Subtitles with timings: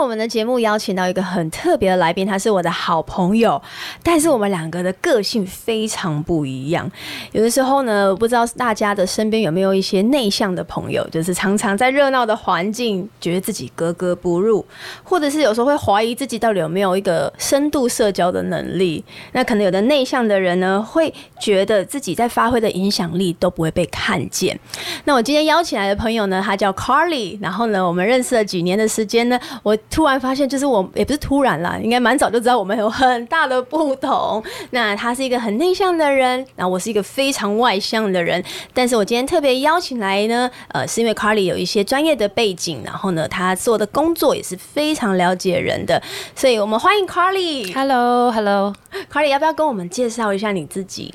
[0.00, 3.60] 我们的节目邀请到一个很特别的来宾，他是我的好朋友，
[4.02, 6.90] 但是我们两个的个性非常不一样。
[7.32, 14.64] 有的时候呢，不知道大家的身边有没有一些内向的朋友，就是常常在热闹的环境觉得自己格格不入，
[15.04, 19.04] 或者是有时候会怀疑自己到底有没有一个深度社交的能力。
[19.32, 24.58] 那可能有的内向的人呢，会觉得自己在发挥的影响力都不会被看见。
[25.04, 29.38] 那我今天邀请来的朋友呢，他叫 Carly，然后呢，我们认识了几年的时间呢。
[29.62, 34.42] 我突然发现，就是我也不是突然啦，应该蛮早就知道我们有很大的不同。
[34.70, 38.42] 那他是一个很内向的人，然后我是一个非常外向的人。
[38.72, 46.00] 但是我今天特别邀请来呢，呃，是因为 Carly 有一些专业的背景，然后呢，他做的工作也是非常了解人的，
[46.36, 47.74] 所以我们欢迎 Carly。
[47.74, 51.12] Hello，Hello，Carly，要不要跟我们介绍一下你自己？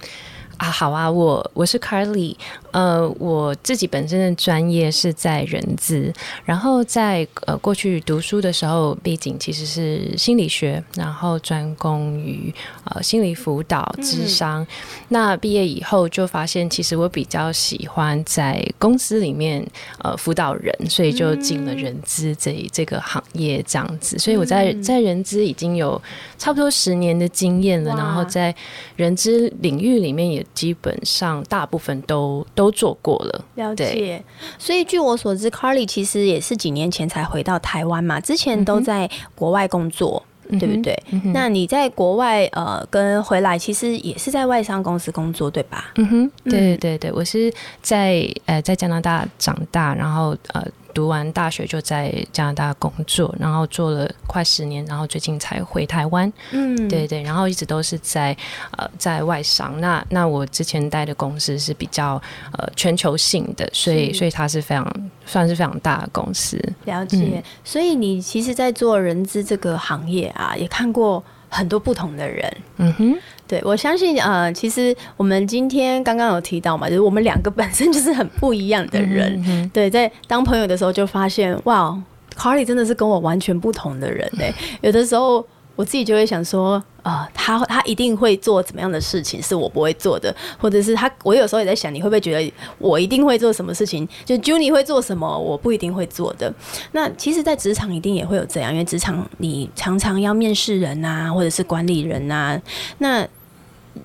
[0.57, 2.33] 啊，好啊，我我是 Carly，
[2.71, 6.13] 呃，我自己本身的专业是在人资，
[6.45, 12.53] 然后在呃过去读书的时候，背景其实是心理学，然后专攻于
[12.85, 14.65] 呃心理辅导、智商。
[15.09, 19.65] 那毕业以后就发现，其实我比较喜欢在公司里面
[19.99, 24.17] 呃辅导人，所以就进了人资这这个行业这样子。
[24.17, 26.01] 所以我在在人资已经有
[26.37, 28.55] 差不多十年的经验了，然后在
[28.95, 30.44] 人资领域里面也。
[30.53, 34.23] 基本上大部分都都做过了，了解。
[34.57, 40.23] 所以据我所知，Carly 其实也是几年前才回到台湾嘛，之前都在国外工作，
[40.59, 40.97] 对不对？
[41.33, 45.91] 那你在国外呃跟回来，其实也是在外商公司工作，对吧？
[45.95, 50.65] 嗯哼，对对对，我是在呃在加拿大长大，然后呃。
[50.95, 56.31] 读完大学就在加拿大工作，然后做了快十年，然后最近才回台湾。
[56.51, 58.35] 嗯，对对，然后一直都是在
[58.77, 59.79] 呃在外商。
[59.81, 62.13] 那那我之前待的公司是比较
[62.57, 64.89] 呃全球性的，所以所以它是非常
[65.25, 66.57] 算是非常大的公司。
[66.85, 67.43] 了解。
[67.65, 72.57] 所以你其实，在做人资这个行业啊，也看过很多不同的人。
[72.77, 73.17] 嗯哼。
[73.47, 79.69] 对，我相信呃，其实我们今天刚刚有提到嘛，就是我们两个本身就是很不一样的人。
[79.73, 81.95] 对，在当朋友的时候就发现，哇
[82.35, 84.53] ，Carly 真的是跟我完全不同的人嘞。
[84.81, 94.07] 有的时候我自己就会想说，啊，他他一定会做怎么样的事情是我不会做的，或者是他，我有时候也在想，你会不会觉得我一定会做什么事情？
[94.23, 96.53] 就 Juni 会做什么，我不一定会做的。
[96.91, 102.61] 那其实，在职场一定也会有这样，因为职场你常常要面试人啊，或者是管理人啊，
[102.97, 103.27] 那。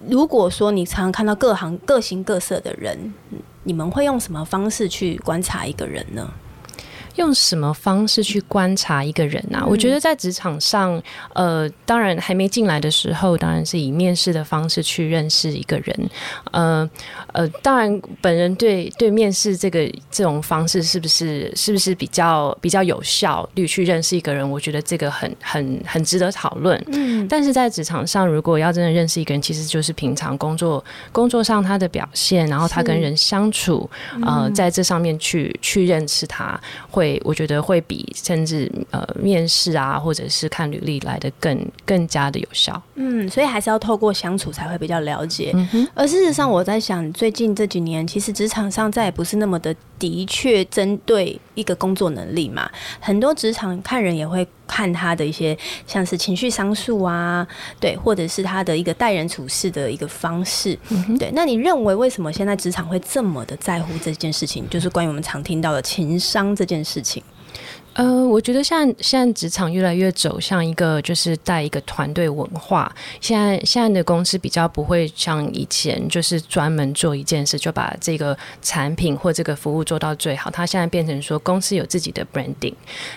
[0.08, 3.12] 如果说你常常看到各行各形各色的人，
[3.64, 6.32] 你们会用什么方式去观察一个人呢？
[7.16, 9.64] 用什么方式去观察一个人啊？
[9.66, 11.00] 我觉得在职场上，
[11.34, 16.10] 呃，当然还没进来的时候，当然是以面试的方式去认识一个人。
[16.52, 16.88] 呃
[17.32, 24.48] 呃，当然，本人对对面试这个这种方式是不是是不是比较比较有效率去认识一个人？
[24.48, 26.82] 我觉得这个很很很值得讨论。
[26.92, 33.88] 嗯，但是在职场上，如果要真的认识一个人，其实就是平常工作工作上他的表现，然后他跟人相处，
[34.26, 36.58] 呃，在这上面去去认识他。
[37.00, 42.80] 会，我觉得会比甚至呃面试啊，或者是看履历来的更更加的有效。
[42.96, 45.54] 嗯，所以还是要透过相处才会比较了解。
[45.94, 52.68] 而事实上，我在想，最近这几年，其实职场上再也不是那么的的确针对一个工作能力嘛。
[52.98, 55.56] 很多职场看人也会看他的一些，
[55.86, 57.46] 像是情绪商数啊，
[57.78, 60.76] 对，或者是他的一个待人处事的一个方式。
[61.18, 64.68] 对，那你认为为什么现在职场会这么的在乎这件事情？
[64.68, 67.22] 就是关于我们常听到的情商这件事情。
[67.94, 72.90] 呃，我觉得现在现在职场越来越走向一个就是带一个团队文化。
[73.20, 80.48] 现在现在的公司比较不会像以前，就是专门做一件事就把这个产品或这个服务做到最好。
[80.48, 82.72] 它现在变成说公司有自己的 branding。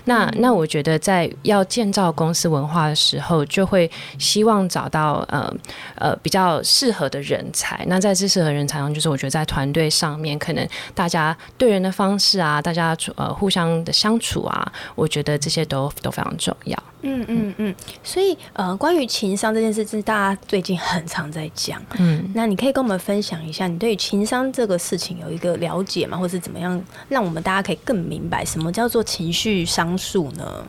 [0.05, 5.53] 那那我觉得在要建造公司文化的时候，就会希望找到呃
[5.95, 7.85] 呃比较适合的人才。
[7.87, 14.62] 那在这适合人才上，就是我觉得在团队上面，可能大家对人的方式啊，大家呃互相的相处啊。
[14.95, 16.83] 我觉得这些都都非常重要。
[17.01, 21.81] 嗯嗯嗯，所以呃，关于情商这件事，是大家最近很常在讲。
[21.97, 26.17] 嗯，那你可以跟我们分享一下，你对情商这个事情有一个了解吗？
[26.17, 30.65] 或是怎么样，让我们大家可以更明白什么叫做情绪商数呢？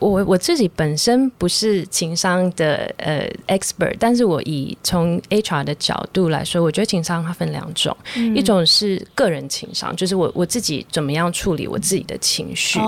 [0.00, 7.96] 我我自己本身不是情商的呃 expert，但是我以从 HR 的角度来说，我觉得情商它分两种，
[8.34, 12.80] 一种是个人情商，就是我我自己怎么样处理我自己的情绪，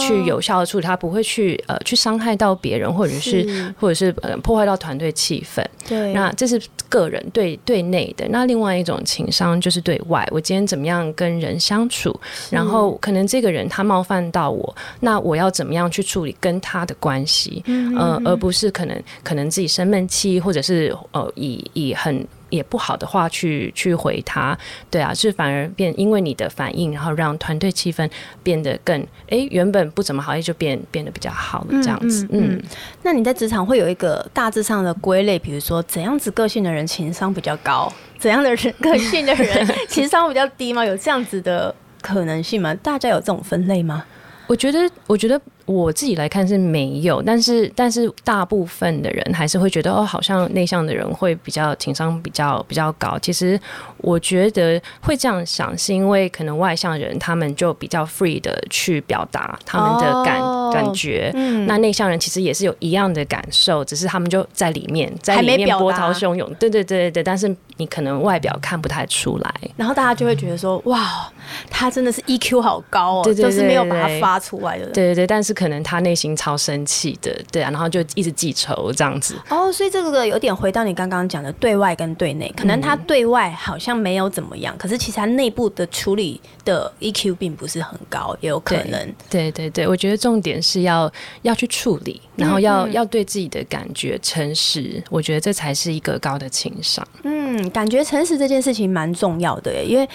[0.00, 5.64] 去有效的处理它，不会去呃去伤害到别人，或者是或者是呃破坏到团队气氛。
[5.88, 8.26] 对，那这是个人对对内的。
[8.30, 12.18] 那另外一种情商就是对外，我今天怎么样跟人相处，
[12.50, 17.62] 然后可能这个人他冒犯到我，那我要怎么样去处理跟他的关系，
[17.96, 24.56] 呃，而不是可能可能自己生闷气，或者是呃以以很也不好的话去去回他，
[24.90, 28.08] 对啊，是反而变因为你的反应，然后让团队气氛
[28.42, 32.26] 变得更哎原本不怎么好，也就变变得比较好了这样子。
[32.30, 32.62] 嗯，
[33.02, 40.84] 那你在职场会有一个大致上的归类，比如说怎样子个性的人情商比较高，怎样的人个性的人 情商比较低吗？
[40.84, 42.72] 有这样子的可能性吗？
[42.76, 44.04] 大家有这种分类吗？
[44.46, 45.40] 我觉得，我觉得。
[45.66, 53.18] 我自己来看是没有，但是但是大部分的人还是会觉得哦，好像内向的人会比较情商比较比较高。
[53.18, 53.60] 其实
[53.98, 60.40] 我觉得会这样想，是因为可能外向人他们就比较 free 的去表达他们的感
[60.72, 61.32] 感觉，
[61.66, 66.48] 那内向人其实也是有一样的感受，只是他们就在里面在里面波涛汹涌。
[66.60, 71.28] 对对对对对，但是你可能外表看不太出来，然后大家就会觉得说哇，
[71.68, 74.86] 他真的是 EQ 好高哦，就是没有把它发出来的。
[74.86, 75.56] 对对对，但是。
[75.56, 79.34] 可能他内心超生气的，对啊，然后就一直记仇这样子。
[79.48, 89.14] 哦，所以这个有点回到你刚刚讲的对外跟对内，可能他对外好像没有怎么样，可是其实他内部的处理的 EQ 并不是很高，也有可能。
[89.30, 97.06] 对对对，我觉得重点是要要去处理，然后要要对自己的感觉诚实，我觉得这才是一个高的情商。
[97.22, 100.08] 嗯，感觉诚实这件事情蛮重要的，因为。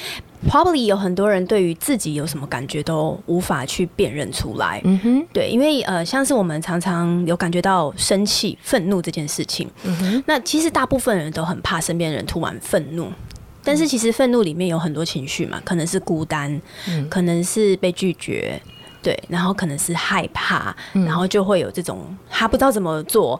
[0.49, 4.81] Probably 有很多人对于自己有什么感觉都无法去辨认出来。
[4.83, 9.69] 嗯哼，对，因为呃，像是我们常常有感觉到生气、愤怒这件事情。
[9.83, 13.07] 嗯哼，那其实大部分人都很怕身边人突然愤怒，
[13.63, 18.59] 但是其实愤怒里面有很多情绪嘛，可能是孤单，嗯可能是被拒绝，
[19.03, 21.99] 对，然后可能是害怕，然后就会有这种
[22.31, 23.39] 他不知道怎么做，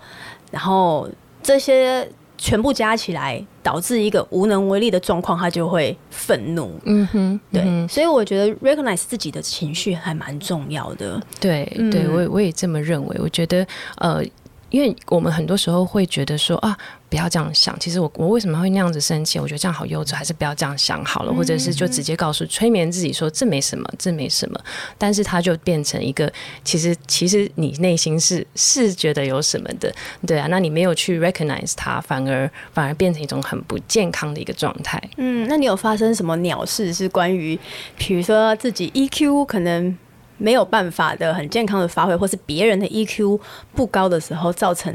[0.52, 1.10] 然后
[1.42, 2.08] 这些。
[2.41, 6.71] 全部加起来，导致一个无能为力的状况，他就会愤怒。
[6.85, 11.21] 嗯哼，对，所以我觉得 recognize 自己的情绪还蛮重要的。
[11.39, 13.17] 对，对我我也这么认为。
[13.21, 13.65] 我觉得，
[13.97, 14.23] 呃。
[14.71, 16.77] 因为我们很多时候会觉得说啊，
[17.12, 17.78] 不要这样想。
[17.78, 19.38] 其实我我为什么会那样子生气？
[19.38, 21.34] 我觉得这样好幼稚，还是不要这样想好了。
[21.34, 24.58] 或者是就直接告诉催眠自己说这没什么，这没什么。
[24.98, 26.31] 但是它就变成一个，
[26.63, 29.94] 其实其实你内心是是觉得有什么的，
[30.25, 30.48] 对啊。
[30.50, 34.98] 那你没有去 recognize 它，反而反而变成一种很不健康的一个状态。
[35.18, 36.94] 嗯，那你有发生什么鸟事？
[36.94, 37.60] 是关于
[37.98, 39.98] 比如说自己 EQ 可能？
[40.38, 43.40] 没有办法的很健康的发挥，或是别人的 EQ
[43.75, 44.92] 不高的时候，造成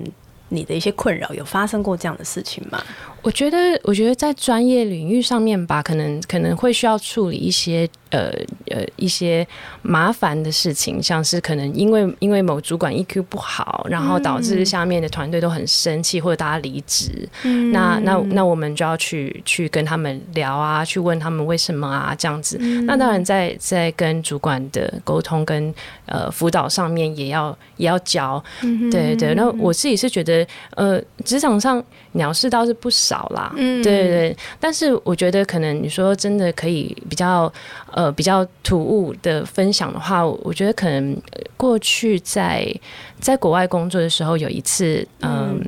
[0.48, 2.82] 你的一些困扰，有发生过这样的事情吗？
[3.26, 7.88] 我觉得，我觉得在专业领域上面吧，可能可能会需要处理一些。
[8.10, 8.30] 呃
[8.70, 9.46] 呃，一些
[9.82, 17.28] 麻烦的事情，像是可能因为因为某主管 EQ 不好，然后导致下面的团队都很生气，或者大家离职。
[17.42, 22.56] 嗯，那那那我们就要去去跟他们聊啊，去问他们为什么啊，这样子。
[22.86, 25.74] 那当然，在在跟主管的沟通跟
[26.06, 28.42] 呃辅导上面，也要也要教。
[28.90, 30.46] 对对，那我自己是觉得，
[30.76, 33.52] 呃，职场上鸟事倒是不少啦。
[33.56, 34.36] 嗯，对对。
[34.58, 37.52] 但是我觉得，可能你说真的可以比较。
[37.92, 41.16] 呃，比较突兀的分享的话，我觉得可能
[41.56, 42.70] 过去在
[43.18, 45.58] 在国外工作的时候，有一次，嗯，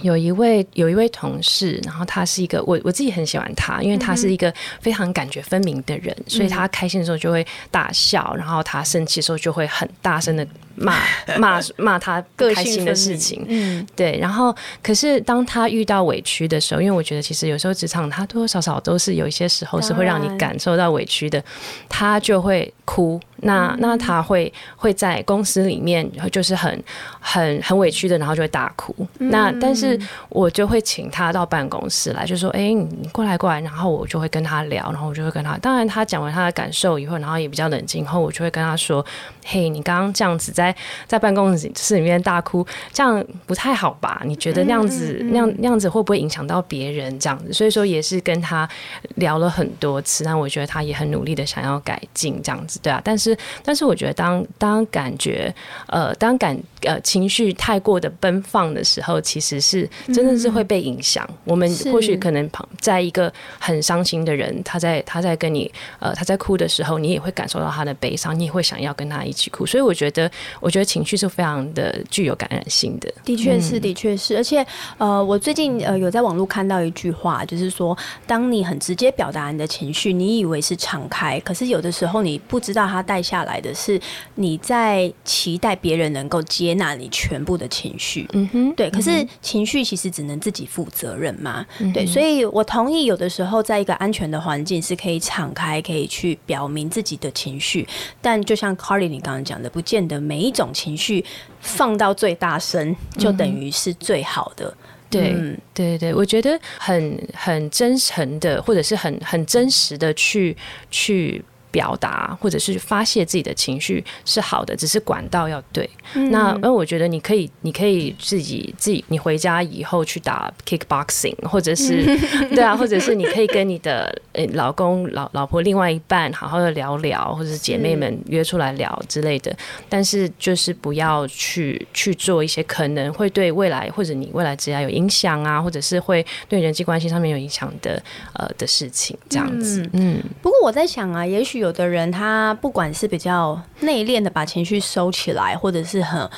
[0.00, 10.46] 有一位有一位同事，然后他是一个我我自己很喜欢他，因为他是一个非常感觉分明的人，所以他开心的时候就会大笑，然后他生气的时候就会很大声的。
[10.76, 10.98] 骂
[11.38, 14.18] 骂骂他不开心的事情，嗯，对。
[14.18, 21.42] 然后，可是当他遇到委屈的时候，因为我觉得其实有时候职场他多多少少都是有一些时候是会让你感受到委屈的，
[21.88, 23.20] 他就会哭。
[23.42, 26.84] 那那他会会在公司里面就是很
[27.18, 28.94] 很很委屈的，然后就会大哭。
[29.18, 29.98] 那但是
[30.28, 35.56] 我就会请他到办公室来，就说：“哎，你过来过来。”然后我就会跟他聊，然后我就会跟他。
[35.56, 39.04] 当然，他讲完他的感受以后，然后也比较冷静后，我就会跟他说
[39.44, 40.74] ：“嘿，你刚刚这样子在。”
[41.06, 44.22] 在办公室里面大哭，这样不太好吧？
[44.24, 47.18] 你觉得那样子、那样、那样子会不会影响到别人？
[47.18, 48.68] 这样子，所以说也是跟他
[49.16, 53.00] 聊了很多次，但我觉得他也很努力的想要改进，这样子，对啊。
[53.04, 55.52] 但是，但是我觉得当当感觉
[55.88, 61.28] 呃，当感呃情绪太过的奔放的时候，其实是真的是会被影响。
[61.44, 65.68] 我们或许可能旁在一个很伤心的人，他在他在跟你
[65.98, 69.39] 呃他在哭的时候，你也会感受到他的悲伤，你也会想要跟他一起。
[69.40, 69.64] 起哭。
[69.64, 70.30] 所以我觉得，
[70.60, 73.12] 我觉得情绪是非常的具有感染性的。
[73.24, 74.36] 的确是，的确是。
[74.36, 74.66] 而且，
[74.98, 84.00] 呃，我最近呃有在网络看到一句话，就是说，当你很直接表达你的情绪，你以为是敞开，可是有的时候你不知道它带下来的是
[84.34, 88.28] 你在期待别人能够接纳你全部的情绪。
[88.32, 88.90] 嗯哼，对。
[88.90, 91.64] 可是情绪其实只能自己负责任嘛。
[91.94, 97.86] 对，所以我同意，有的时候在一个安全的环境是可以敞开，可以去表明自己的情绪。
[98.20, 101.22] 但就像 Carly 你刚刚讲的，不见得每一种情绪
[101.60, 104.74] 放到最大声就等于是最好的。
[105.10, 105.36] 对，
[105.74, 110.56] 对对，我觉得很很真诚的，或者是很很真实的去
[110.90, 111.44] 去。
[111.70, 115.88] 表达或者是发泄自己的情绪是好的，只是管道要对。
[116.30, 122.04] 那那我觉得你可以，你可以自己自己，你回家以后去打 kickboxing，或者是
[122.50, 129.56] 对啊，或者是你可以跟你的呃老公、老老婆、另外一半好好的聊聊，或者是姐妹们约出来聊之类的。
[129.88, 139.88] 但是就是不要去去做一些可能会对未来或者你未来职业有影响啊，或者是会对人际关系上面有影响的呃的事情，这样子。
[139.92, 141.59] 嗯，不过我在想啊，也许。
[141.60, 146.28] 有的人他不管是比较内敛的把情绪收起来，或者是很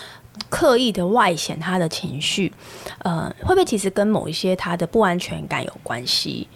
[0.51, 2.53] 刻意的外显他的情绪，
[2.99, 6.47] 呃，会不会其实跟某一些他的不安全感有关系？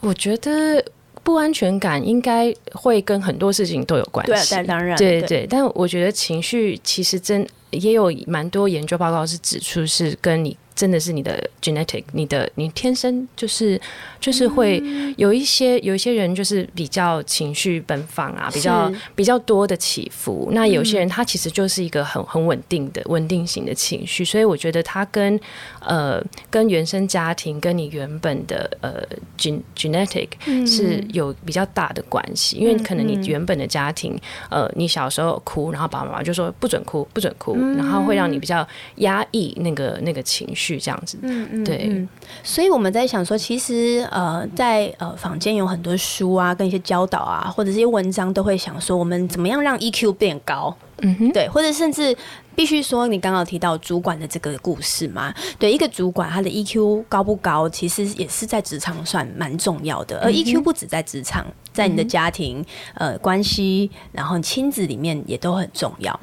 [0.00, 0.82] 我觉得
[1.22, 4.54] 不安全感应该会跟很多事情都有关系。
[4.54, 5.46] 对，当然，对对。
[5.48, 10.56] 但我觉得情绪其实真也有蛮多研究报告是指出是跟你。
[10.74, 13.78] 真的是你的 genetic，你的你天生就是
[14.18, 14.82] 就是会
[15.18, 20.48] 有一些有一些人就是比较情绪奔放啊，比较比较多的起伏。
[20.52, 25.38] 那有些人他其实就是一个很很稳定的稳定型的情绪，所以我觉得他跟
[25.80, 29.02] 呃跟原生家庭跟你原本的呃
[29.36, 30.28] gen genetic
[30.66, 40.59] 是有比较大的关系，因为可能你原本的家庭呃你小时候哭，然后爸爸妈妈就说不准哭不准哭，然后会让你比较压抑那个那个情绪。
[40.78, 42.06] 这样子，嗯嗯，对，
[42.42, 52.16] 所以我们在想说，其实呃，在呃坊间有很多书啊，跟一些教导啊，或者这些文章都会想说，我们怎么样让 EQ 变高，嗯哼，对，或者甚至。
[52.56, 55.32] 必须说，你刚刚提到主管的这个故事嘛？
[55.58, 60.20] 对，一个主管他的 EQ 高不高，其实也是在职场算蛮重要的。
[60.20, 66.18] 而 EQ 不止在职场，在你的家庭、呃关系，然后亲子里面也都很重要。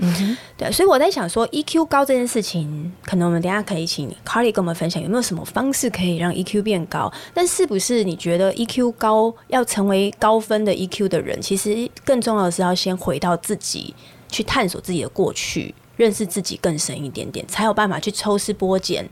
[0.58, 7.12] 对，所以我在想说，EQ 高这件事情，可能我们等下可以请 Carly 跟我们分享，有没有什么方式可以让 EQ 变高？
[7.34, 13.94] 但是不是你觉得 EQ 高要成为高分的 EQ 的人，其实更重要的是要先回到自己，
[14.30, 15.74] 去探索自己的过去。
[15.98, 19.10] 认识自己更深一点点，才有办法去抽丝剥茧，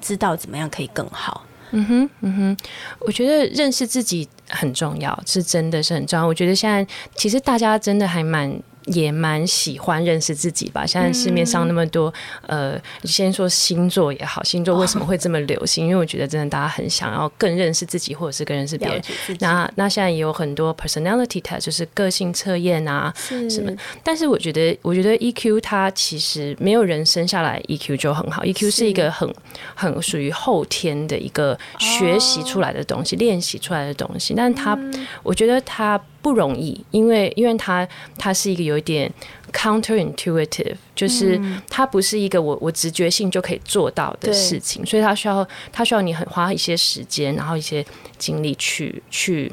[0.00, 1.42] 知道怎么样可以更好。
[1.72, 2.56] 嗯哼，嗯哼，
[3.00, 6.26] 我觉得认识自己很重要，是真的是很重要。
[6.26, 6.86] 我觉得现在
[7.16, 8.62] 其实大家真的还蛮。
[8.86, 10.84] 也蛮喜欢认识自己吧。
[10.86, 12.12] 现在市面上那么多，
[12.46, 15.86] 呃，先说星座也好，星座为什么会这么流行？
[15.86, 19.02] 因为我觉得真的大家很想要更认识自己，或者是更认识别人。
[19.40, 23.12] 那那现在也有很多 personality test，就是个性测验啊
[23.48, 23.72] 什么。
[24.02, 29.32] 但是我觉得，我觉得 EQ 它其实没有人生下来 EQ 就很好，EQ 是一个很
[29.74, 34.34] 很属于后天的一个学习出来的东西，练习出来的东西。
[34.34, 34.78] 但它，
[35.22, 36.00] 我觉得它。
[36.22, 37.86] 不容易，因为因为它
[38.16, 39.12] 它是一个有一点
[39.52, 41.38] counterintuitive，就是
[41.68, 47.84] 它不是一个我我直觉性就可以做到的事情，所以它需要它需要你很花一些时间，然后一些
[48.16, 49.52] 精力去去。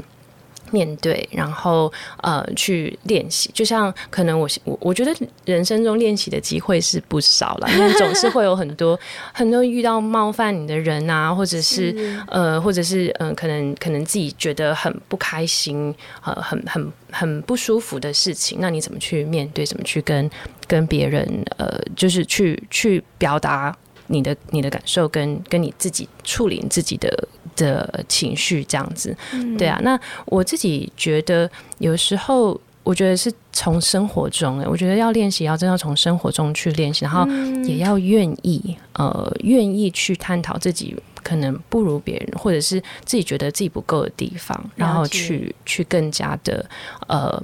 [0.71, 3.49] 面对，然后呃，去练习。
[3.53, 5.13] 就像可能我我我觉得
[5.45, 8.99] 人生中练习的机会是不少了，因为总是会有很多
[9.33, 11.95] 很多遇到冒犯你的人啊，或者是
[12.27, 18.59] 呃，或者是嗯，可能可能自己觉得很不开心，呃，很很很不舒服的事情。
[18.61, 19.65] 那你怎么去面对？
[19.65, 20.29] 怎么去跟
[20.67, 23.75] 跟别人呃，就是去去表达
[24.07, 27.27] 你的你的感受，跟跟你自己处理你自己的。
[27.65, 29.15] 的情绪这样子，
[29.57, 31.49] 对啊，那我自己觉得
[31.79, 37.27] 有时候，我觉得是从生活中，哎，我觉得要练习，要真的从生活中去练习，然后
[37.63, 46.65] 也要愿意，呃，愿意去探讨自己可能不如别人，或者是自己觉得自己不够的地方，然后去去更加的
[47.07, 47.41] 呃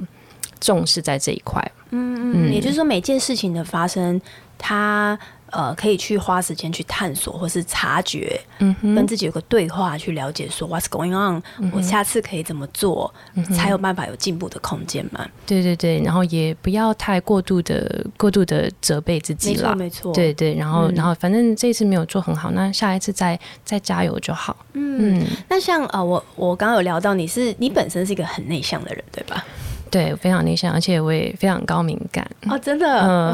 [0.59, 1.61] 重视在这一块。
[1.91, 2.49] 嗯。
[2.49, 4.19] 嗯，也就是说，每件事情的发生，
[4.57, 5.19] 它。
[5.55, 11.41] 呃，可以去花时间去探索，或是察觉，嗯，跟自己有个对话，去了解说 What's going on？
[11.71, 13.13] 我下次可以怎么做，
[13.55, 15.25] 才有办法有进步的空间嘛？
[15.45, 24.57] 对对对，然后也不要太过度的、过度的责备自己了，没错，对对，然后然后反正这一次没有做很好，那下一次再再加油就好。
[24.73, 29.45] 嗯，那像呃，我我刚刚有聊到，你是你本身是一个很内向的人，对吧？
[29.95, 32.29] 对，非常内向，而且我也非常高敏感。
[32.49, 32.85] 哦，真的，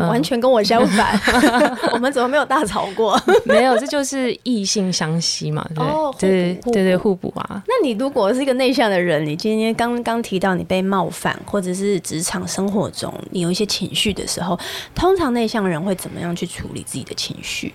[0.07, 1.19] 完全跟我相反。
[1.91, 3.19] 我们怎么没有大吵过？
[3.45, 5.67] 没有，这就是异性相吸嘛。
[5.77, 7.63] 哦，对对对对，互补啊。
[7.65, 14.55] 那你如果是一个内向的人，你今天刚刚提到你被冒犯，或者是职场生活中你有一些情绪的时候，
[14.93, 17.73] 通常内向人会怎么样去处理自己的情绪？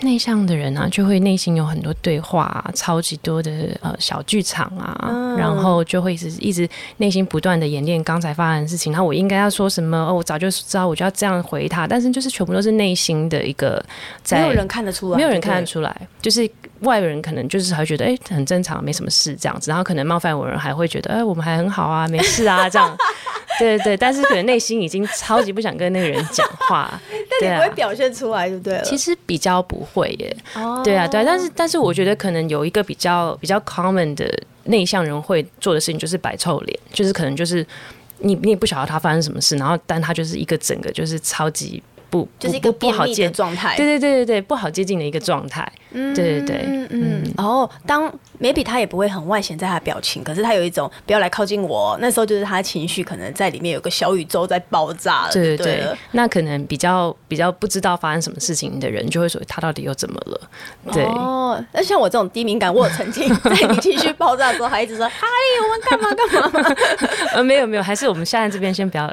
[0.00, 3.50] 内向的人啊，就会内心有很多对话，超级多的
[3.80, 8.92] 呃小剧场啊，然后就会是一直内心不断的演练刚才发生的事情。
[8.92, 9.96] 然后我应该要说什么？
[9.96, 11.86] 哦，我早就知道，我就要这样回他。
[11.86, 13.84] 但是就是全部都是内心的一个，
[14.30, 16.08] 没有人看得出来，没有人看得出来。
[16.20, 16.48] 就是
[16.80, 19.70] 外人可能就是还觉得哎很正常，没什么事这样子。
[19.70, 22.96] 然后可能冒犯我人还会觉得哎我们还很好啊，没事啊这样。
[23.58, 27.00] 对对对，但是可能内心已经超级不想跟那个人讲话。
[27.40, 28.80] 但你不会表现出来，对？
[28.84, 30.36] 其实比较不会耶。
[30.54, 34.30] 哦，对啊，对啊，但是但是我觉得可能有一个比较比较 common 的
[34.64, 37.66] 内向人会做的事情，就是摆臭脸，就是可能就是
[38.18, 41.82] 你你也不晓得他发生什么事，然后但他就是一个整个就是超级。
[42.08, 43.76] 不，就是一个不好接状态。
[43.76, 45.60] 对对对对对，不好接近的一个状态。
[45.85, 47.32] 嗯，对对对，嗯嗯。
[47.36, 51.96] 然后当 maybe 他也不会很外显在他的表情，可是他有一种不要来靠近我。
[52.00, 55.32] 那时候就是他情绪可能在里面有个小宇宙在爆炸了。
[55.32, 55.96] 对对对。
[56.12, 60.40] 那可能比较比较不知道发生什么事情的人，就会说他到底又怎么了？
[60.92, 61.62] 对哦。
[61.72, 65.26] 那像我这种低敏感，我曾经在你情绪爆炸的时候，还一直说 嗨，
[65.62, 66.76] 我们干嘛干嘛？
[67.34, 69.12] 呃，没有没有，还是我们现在这边先不要，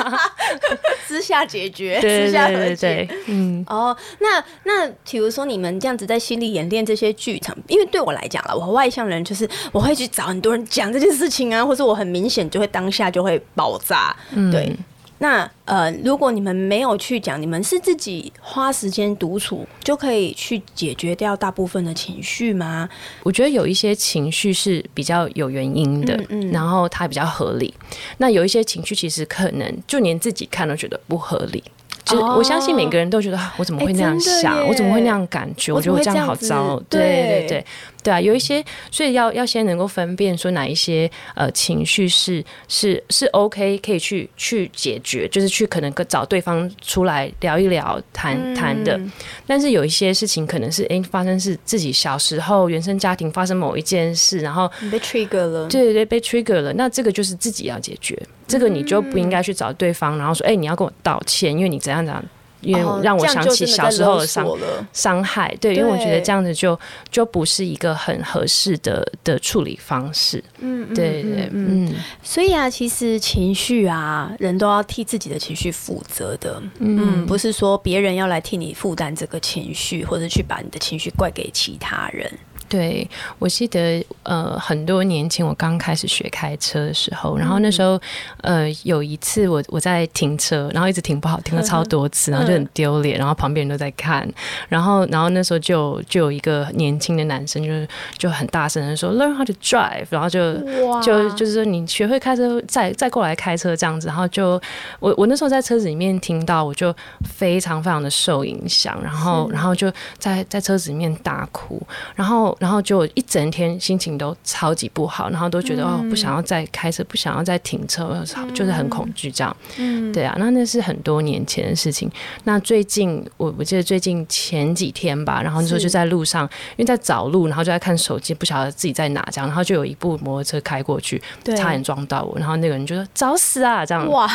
[1.06, 2.00] 私下解决。
[2.00, 14.14] 私下和解，嗯，哦，那那比如说你们这样子在心里演练这些剧场，因为对我来讲了，我和外向人就是我会去找很多人讲这件事情啊，或者我很明显就会当下就会爆炸，
[14.52, 14.76] 对。
[15.22, 22.88] 那呃，如果你们没有去讲，你们是自己花时间独处就可以去解决掉大部分的情绪吗？
[23.22, 27.74] 我觉得有一些情绪是比较有原因的，嗯然后它比较合理。
[28.16, 31.62] 那有一些情绪其实可能就连自己看都觉得不合理。
[32.04, 34.66] 就我相信每个人都觉得，我怎么会那样想？
[34.66, 35.72] 我怎么会那样感觉？
[35.72, 36.80] 我觉得我这样好糟。
[36.88, 37.66] 对对对。
[38.02, 48.98] 对啊，有一些，所以要要先能够分辨说哪一些呃情绪是是是 OK 可以去去解决，就是去可能找对方出来聊一聊谈谈的。
[49.46, 56.72] 但是有一些事情可能是哎发生是自己小时候原生家庭发生某一件事，然后被 trigger 了，对对对，被 trigger 了。
[56.72, 58.18] 那这个就是自己要解决，
[58.50, 62.22] 这个你就不应该去找对方，然后说哎你要跟我道歉，因为你怎样怎样。
[62.62, 64.46] 因为让我想起小时候的伤
[64.92, 66.78] 伤害，对，因为我觉得这样子就
[67.10, 70.44] 就不是一个很合适的的处理方式。
[70.58, 71.90] 嗯，对对嗯，
[72.22, 76.62] 所以啊，其实情绪啊，人都要替自己的情绪负责的。
[76.80, 82.30] 嗯，不是说别人要来替你负担这个情绪，或者去把你的情绪怪给其他人。
[82.70, 83.06] 对，
[83.40, 88.00] 我记得呃很多年前我刚开始学开车的时候，然后那时候
[88.42, 94.24] 呃有一次我我在停车，然后一直停不好，停了超多次，然后就很丢脸，然后旁边人都在看，
[94.68, 100.54] 然后然后那时候就就有一个年轻的男生就是就很大声的说 learn how to drive，然后就
[101.02, 104.62] 就就是说你学会开车再再过来开车这样子，然后就
[105.00, 106.94] 我我那时候在车子里面听到，我就
[107.36, 111.82] 非常非常的受影响，然后然后就在在车子里面大哭，
[112.14, 112.56] 然后。
[112.60, 118.22] 然后就一整天心情都超级不好，然后都觉得哦，不想要再开车，不想要再停车，
[118.54, 119.56] 就是很恐惧这样。
[119.78, 122.10] 嗯，对啊，那那是很多年前的事情。
[122.44, 126.44] 那最近我我记得最近前几天吧，然后那时候就在路上，
[126.76, 131.18] 因为在找路，然后就在看手机，不晓得自己在哪这样，然后就有一部摩托车开过去，
[131.56, 134.06] 差点撞到我，然后那个人就说找死啊这样。
[134.10, 134.30] 哇，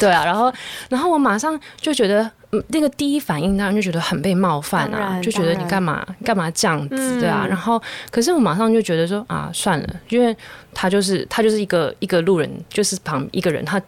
[0.00, 0.52] 对啊，然后
[0.88, 2.28] 然后我马上就觉得。
[2.68, 7.46] 那个第一反应当然就觉得很被冒犯啊，就觉得你干嘛干嘛这样子，对啊。
[7.48, 10.36] 然后，可是我马上就觉得说啊，算了，因为
[10.74, 13.80] 他就是他就是一个一个路人，就是旁一个人，他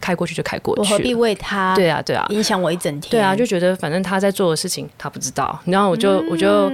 [0.00, 1.74] 开过去就开过去，我何必为他？
[1.74, 3.10] 对啊，对啊，影响我一整天。
[3.10, 6.70] 对啊，就觉得反正他在做的事情他不知道，然后我就我就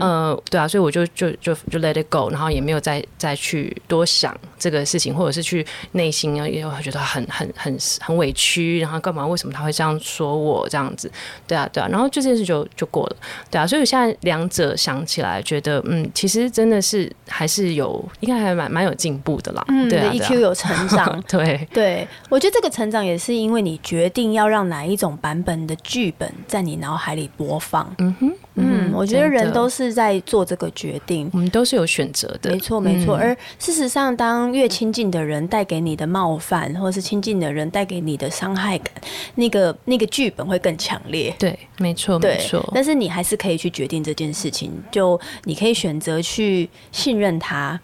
[0.00, 9.26] 呃，对啊，所以我就就就就 let it go，然后也没有再再去多想这个事情，或者是去内心啊，也有觉得很很很很委屈，然后干嘛？
[9.26, 10.90] 为什么他会这样说我这样？
[10.96, 11.10] 子，
[11.46, 13.16] 对啊，对啊，然后这件事就就过了，
[13.50, 28.32] 对啊，所以我现在两者想起来，觉得嗯，其实真的是还是有，应该还蛮蛮有进步的啦，嗯，对，EQ 有成长， 对对，我觉得这个成长也是因为你决定要让哪一种版本的剧本在你脑海里播放，嗯哼。
[28.54, 33.16] 嗯，我觉得人都是在做这个决定，我们都是有选择的，没错没错。
[33.16, 38.92] 而事实上，当越亲近的人带给你的冒犯，或者是亲近的人带给你的伤害感，
[39.36, 41.34] 那个那个剧本会更强烈。
[41.38, 42.62] 对，没错没错。
[42.74, 47.80] 但是你还是可以去决定这件事情，就你可以选择去信任他。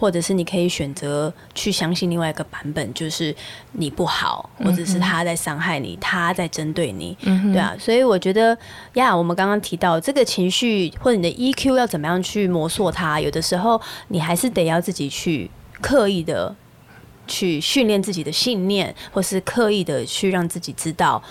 [0.00, 3.34] 或者是你可以选择去相信另外一个版本，就是
[3.72, 7.14] 你不好，或者是他在伤害你，他在针对你，
[7.52, 7.76] 对啊。
[7.78, 8.56] 所以我觉得
[8.94, 15.50] 呀，我们刚刚提到这个情绪或者你的 EQ 要怎么样去磨塑它，有的时候你还是得要自己去
[15.82, 16.56] 刻意的。
[17.26, 21.22] 去训练自己的信念，或是刻意的去让自己知道，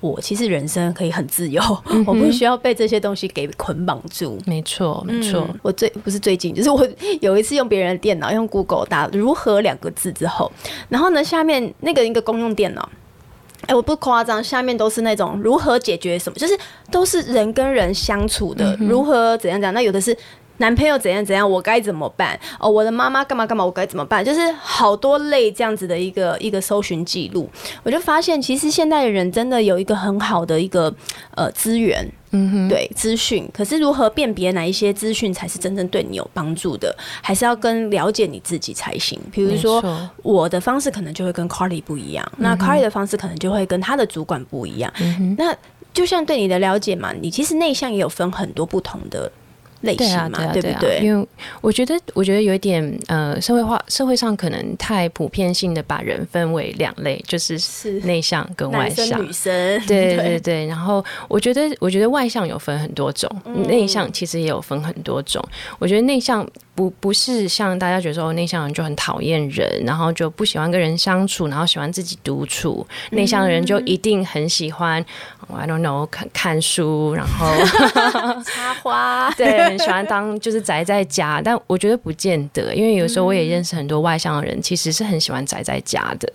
[0.00, 1.62] 我其实人生可以很自由，
[2.06, 4.38] 我不需要被这些东西给捆绑住。
[4.46, 5.48] 没错，没错。
[5.62, 6.86] 我最不是最近，就是我
[7.20, 10.50] 有一次用别人的电脑，用 Google 打“如何”两个字之后，
[10.88, 12.88] 然后呢，下面那个一个公用电脑，
[13.66, 16.58] 哎，我不夸张，下面都是那种如何解决什么，就是
[16.90, 19.72] 都是人跟人相处的，如何怎样讲。
[19.72, 20.16] 那有的是。
[20.58, 22.38] 男朋友怎样怎样，我该怎么办？
[22.58, 24.24] 哦，我的妈妈干嘛干嘛，我该怎么办？
[24.24, 27.48] 就是好多类这样子的一个一个搜寻记录，
[27.82, 30.92] 我就发现其实现代的人真的有一个很好的一个
[31.34, 33.48] 呃资源，嗯哼，对资讯。
[33.52, 39.20] 可是如何辨别哪一些资讯才是真正对你有帮助的，还是要跟了解你自己才行。
[39.30, 39.82] 比如说
[40.22, 44.92] 我的方式可能就会跟 Carly 不一样，那 Carly 的方式可能就会跟他的主管不一样。
[45.00, 45.54] 嗯那
[45.92, 49.30] 就像对你的了解嘛，你其实内向也有分很多不同的。
[49.82, 51.00] 对啊，对啊，对不对？
[51.02, 51.26] 因为
[51.60, 57.58] 我觉得，我觉得有一点呃，社会化社会上可能太普遍性的把人分为两类，就是
[58.04, 59.22] 内向跟外向。
[59.22, 60.66] 女生，对对对。
[60.66, 63.30] 然后我觉得，我觉得外向有分很多种，
[63.68, 65.42] 内向其实也有分很多种。
[65.78, 66.46] 我觉得内向。
[66.76, 72.86] 不不是像大家觉得说内向人就很讨厌人，然后就不喜欢跟人相处，然后喜欢自己独处。
[73.12, 75.02] 内向的人就一定很喜欢
[75.52, 77.46] ，I don't know，看看书，然后
[78.44, 81.40] 插花， 对，很喜欢当就是宅在家。
[81.42, 86.30] 但我觉得不见得，因为有时候我也认识很多外向的人，其实是很喜欢宅在家的。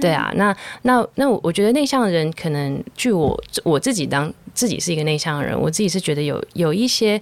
[0.00, 7.20] 对啊，那那那我我觉得内向的人可能，据我我自己当自己是一个内向的人，我自己是觉得有有一些。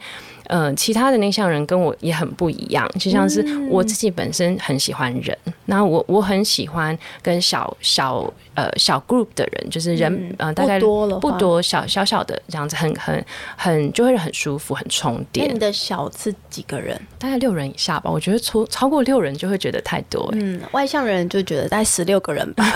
[0.48, 13.24] 嗯，其他的内向人跟我也很不一样，就像是我自己本身很喜欢人，然后我我很喜欢跟小小呃小 group 的人，就是人呃大概多了不多小小小的这样子，很很
[13.56, 15.54] 很就会很舒服，很充电。
[15.54, 17.00] 你的小是几个人？
[17.20, 18.10] 大概六人以下吧。
[18.10, 20.28] 我觉得超超过六人就会觉得太多。
[20.32, 22.64] 嗯，外向人就觉得大概十六个人吧。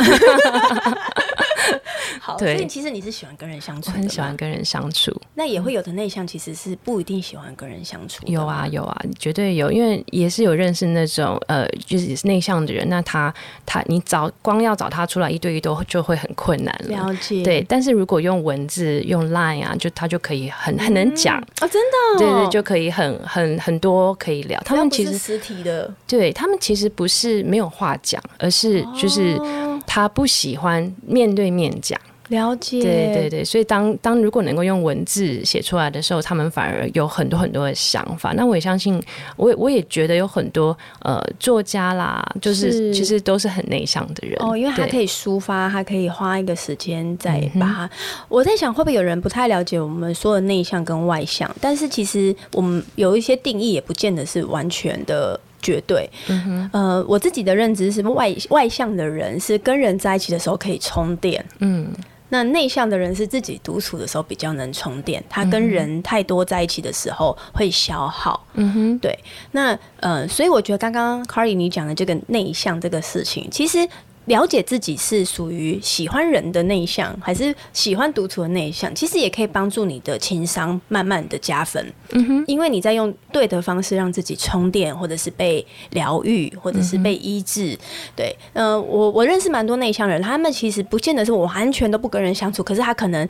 [2.21, 5.13] 好，所以其实你是喜欢跟人相处，很喜欢跟人相处。
[5.35, 8.25] 那也会有的内向，其实是不一定喜欢跟人相处。
[8.27, 12.89] 有啊，有啊，绝对有，因为也是有认识那种呃，就是内向的人。
[12.89, 13.33] 那他
[13.67, 17.07] 他你找光要找他出来一对一都就会很困难了。
[17.07, 17.43] 了解。
[17.43, 21.81] 对，但是如果用文字用 Line 啊，就他就可以很很能讲哦，真
[22.17, 24.61] 的，对对，就可以很很很多可以聊。
[24.65, 29.39] 他们其实实体的，对他们其实不是没有话讲，而是就是
[29.87, 32.01] 他不喜欢面对面讲。
[32.29, 38.33] 了解，对对对，所以当当如果能够用文字写出来的时候，他们反而有很多很多的想法。
[38.35, 39.03] 那我也相信，
[39.37, 47.91] 我也我也觉得有很多呃作家啦，就是其实都是很内向的人哦，因为他可以抒发，他可以花一个时间在把它。
[48.29, 51.55] 我在想，会不会有人不太了解我们说的内向跟外向？
[51.61, 56.09] 但是其实我们有一些定义，也不见得是完全的绝对。
[56.29, 61.45] 嗯呃，我自己的认知是外外向的人是跟人在一起的时候可以充电。
[61.59, 61.93] 嗯。
[62.33, 68.43] 那内向的人是自己独处的时候比较能充电，他跟人太多在一起的时候会消耗。
[68.55, 69.17] 嗯哼，对。
[69.51, 73.87] 那呃，所以我觉得刚刚 Carly 你讲的这个内向这个事情，其实。
[74.27, 81.93] 了解自己是属于喜欢人的内向，还是喜欢独处的内向，其实也可以帮助你的情商慢慢的加分。
[82.11, 87.77] 嗯哼，因为你在用对的方式让自己充电，或者是被疗愈，或者是被医治。
[88.15, 93.29] 对，呃，我我认识蛮多内向人，他们其实不见得是我完全都不跟人相处，可是他可能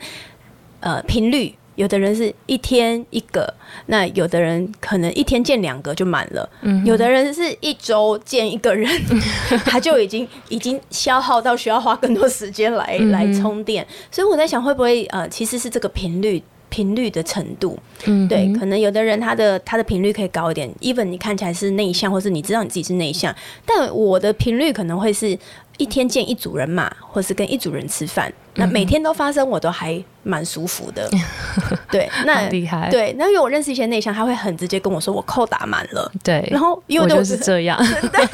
[0.79, 1.55] 呃频率。
[1.75, 3.51] 有的人是一天一个，
[3.87, 6.47] 那有的人可能一天见两个就满了，
[6.85, 8.89] 有的人是一周见一个人，
[9.65, 13.85] 他就已经已经消耗到需要花更多时间来来充电。
[14.11, 25.37] 所以我在想，会不会呃，其实是这个频率频率的程度，嗯，对，可能有的人他的他的频率可以高一点，even 你看起来是内向，或是你知道你自己是内向，但我的频率可能会是
[25.77, 30.03] 一天见一组人嘛，或是跟一组人吃饭，那每天都发生，我都还。
[30.23, 31.09] 蛮舒服的，
[31.91, 37.77] 对，那厉害，对，那因为我认识一些内向，他会很直接跟我说我扣打满了，对，然后因为我就是这样，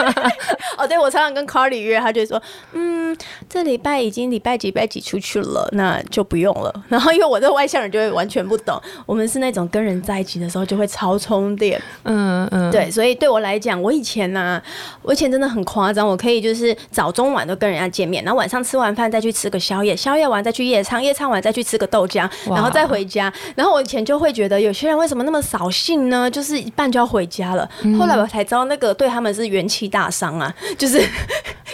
[0.77, 2.41] 哦，对我常常跟 Carly 约，他就说，
[2.73, 3.15] 嗯，
[3.47, 6.73] 这礼拜已经礼拜几礼拜几出去了，那就不用了。
[6.89, 14.61] 然后因为我这外向人就会完全不懂，我们是那种跟人在一起的时候就会超充电，嗯嗯，对，所以对我来讲，我以前呢，
[15.01, 23.33] 我以前真的很夸张，我可以就是早中晚都跟人家见面，然后晚上吃完饭再去吃个宵夜，宵宵夜完再去夜唱，夜唱完再去吃个豆浆，然后再回家。
[23.55, 26.29] 然后我以前就会觉得有些人为什么那么扫兴呢？
[26.29, 27.67] 就是一半就要回家了。
[27.97, 31.01] 后来我才知道，那个对他们是元气大伤啊， 就是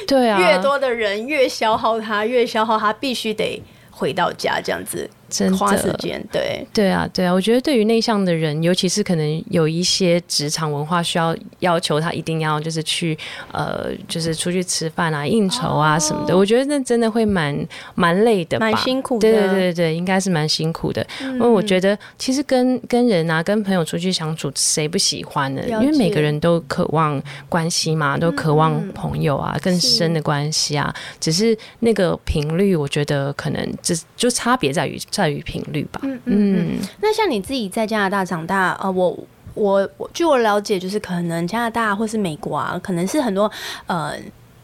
[0.08, 5.10] 对啊，越多的人越消耗他，越消耗他，必须得回到家这样子。
[5.58, 13.17] 花时间，对对啊，对啊，我觉得对于内向的人，尤其是可能有一些职场文化需要要求他一定要就是去
[13.52, 17.56] 呃，就是出去吃饭啊、应酬啊什么的，我觉得那真的会蛮
[17.95, 19.19] 蛮累的，蛮辛苦。
[19.19, 21.06] 对对对对，应该是蛮辛苦的。
[21.19, 25.62] 因为我觉得其实跟跟人啊、跟朋友出去相处，谁不喜欢呢？
[25.67, 30.93] 因为每个人都渴望关系嘛，都渴望朋友啊、更深的关系啊。
[31.19, 35.25] 只是那个频率，我觉得可能只就差别在于在。
[35.30, 36.00] 于频率吧。
[36.04, 36.78] 嗯嗯。
[37.02, 39.18] 那像你自己在加拿大长大，呃，我
[39.54, 43.52] 我据我了解，就是可能加拿大或是美国啊，可能是很多
[43.88, 44.14] 呃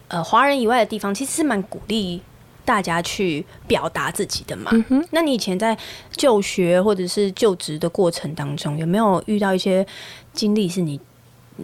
[0.08, 2.20] 呃华人以外的地方，其实是蛮鼓励
[2.64, 4.70] 大家去表达自己的嘛。
[5.10, 5.76] 那你以前在
[6.10, 9.86] 就学或者是就职的过程当中，有没有遇到一些
[10.32, 11.00] 经历是你？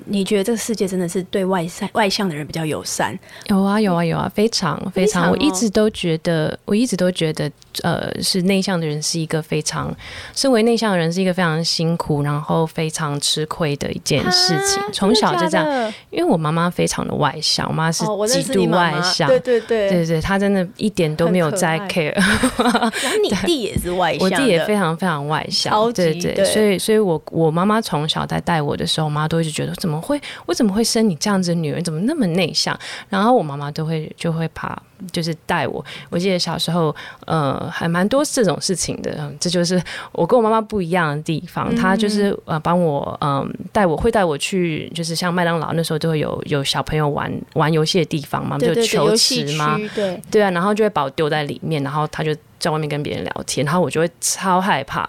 [0.07, 3.19] 你觉得这个世界真的是对外向外向的人比较友善？
[3.47, 5.31] 有啊，有啊，有啊，非常非常。
[5.31, 7.51] 我一直都觉得，我一直都觉得，
[7.83, 9.95] 呃，是内向的人是一个非常，
[10.35, 14.83] 身为内向的人是一个非常辛苦，然后非常吃亏的一件事情。
[14.93, 22.15] 从小就这样，因为我妈妈非常的外向，我妈是极度外向，对对对，对对，她真的一点都没有在 care。
[22.59, 22.91] 然后
[23.23, 26.19] 你 弟也是外向，我弟也非常非常外向，对。
[26.19, 29.78] 对，所以所以我我妈妈从小在带我的时候，我妈都一直觉得。
[29.79, 30.21] 怎么会？
[30.47, 31.83] 我怎么会生你这样子的女儿？
[31.83, 32.79] 怎么那么内向？
[33.09, 34.81] 然后我妈妈都会就会怕，
[35.13, 35.85] 就是带我。
[36.11, 36.95] 我记得小时候，
[37.27, 39.31] 呃，还蛮多这种事情的。
[39.41, 39.83] 这就是
[40.13, 41.75] 我跟我妈妈不一样的地方。
[41.75, 52.35] 她就是呃，帮我嗯带我，会带我去，就是像麦当劳那时候就会有有小朋友玩玩游戏的地方嘛，就球池嘛，对对啊，然后就会把我丢在里面，然后他就。
[52.59, 55.09] 在外面跟别人聊天，然后我就会超害怕。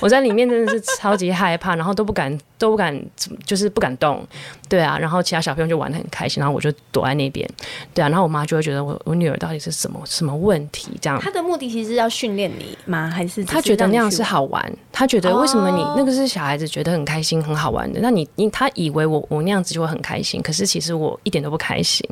[0.00, 2.94] 我在里面真的是超级害怕，然后都不敢都不敢，
[3.42, 4.22] 就是不敢动。
[4.68, 7.48] 对啊，然后其他小朋友就玩的很开心，然后我就躲在那边。
[7.94, 10.90] 对啊，然后我妈就会觉得我我女儿到底是什么什么问题？
[11.00, 11.18] 这样。
[11.20, 13.08] 他的目的其实是要训练你吗？
[13.08, 14.72] 还是他觉得那样是好玩？
[14.92, 18.00] 他觉得为什么你那个是小孩子觉得很开心很好玩的？
[18.02, 22.04] 那你你他以为我我那样子就会很开心，可是其实我一点都不开心。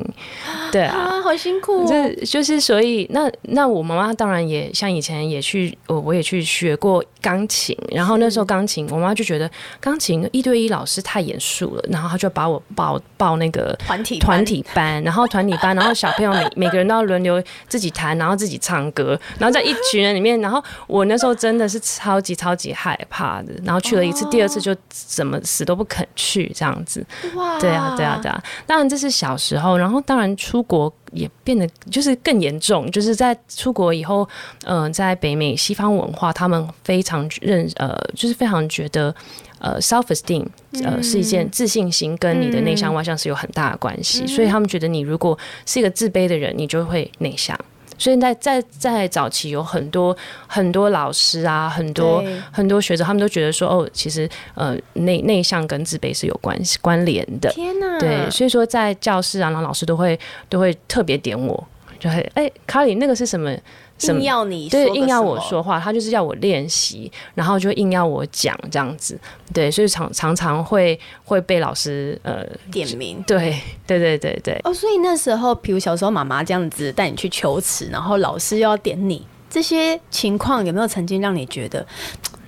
[0.71, 1.85] 对啊，好辛苦。
[1.87, 4.69] 这就是所以那那我妈妈当然也。
[4.79, 27.05] 像以前也去，我我也去学过钢琴，然后那时候钢琴，我妈就觉得钢琴一对一老师太严肃了，然后她就把我报报那个团体团体班，然后团体班，然后小朋友每 每个人都要轮流自己弹，然后自己唱歌，然后在一群人里面，然后我那时候真的是超级超级害怕的，然后去了一次，第二次就怎么死都不肯去这样子。
[27.35, 30.91] 哇，对啊，对啊，对啊，当然这是小时候，然后当然出国。
[31.11, 34.27] 也变得就是更严重，就是在出国以后，
[34.65, 39.13] 嗯，在北美西方文化，他们非常认呃，就是非常觉得
[39.59, 40.45] 呃，self esteem
[40.83, 47.57] 呃是一件自信心跟你的内向外向是有很大的关系，所以他们觉得你如果是一个自卑的人，你就会内向。
[47.99, 57.51] 所以在在在早期有很多很多老师啊，很多很多学者，他们都觉得说，哦，其实呃内内向跟自卑是有关系关联的。
[57.51, 57.99] 天哪！
[57.99, 61.67] 对，所以说在教室啊，然后老师都会都会特别点我，
[61.99, 63.53] 就会哎，卡里那个是什么？
[64.01, 69.19] 硬要你对硬要我说话，他就是要我练习，然后就硬要我讲这样子，
[69.53, 74.59] 对，所以常常常会会被老师呃点名，对对对对对。
[74.63, 81.85] 哦，所以那时候，比如小时候妈妈这样子带你去求词，然后老师又要点你，这些情况有没有曾经让你觉得，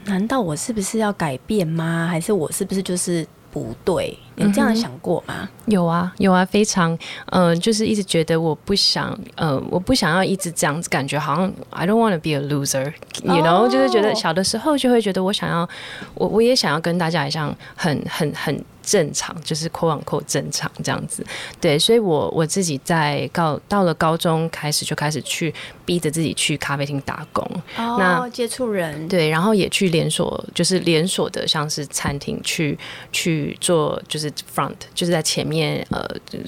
[0.06, 2.08] 难道我是不是要改变吗？
[2.10, 4.18] 还是我是不是就是不对？
[4.36, 5.48] 有这样想过吗？
[5.66, 15.70] 有啊，有啊，非常，嗯，就是一直觉得我不想，呃，我不想要一直这样子，感觉好像 I don't want to be a loser，you know，就是觉得小的时候就会觉得我想要，
[16.16, 21.26] 我我也想要跟大家一样，很很很正常，就是扣网扣正常这样子，
[21.60, 25.54] 对，所以我我自己在高到了高中开始就开始去
[25.86, 27.46] 逼着自己去咖啡厅打工，
[27.78, 32.78] 那接触人，对，然后也去连锁，就是连锁的像是餐厅去
[33.12, 34.32] 去做，就是。
[34.54, 36.04] front 就是在前面，呃，